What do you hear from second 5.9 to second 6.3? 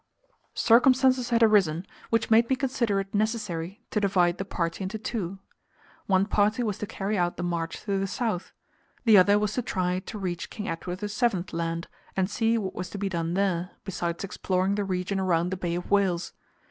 One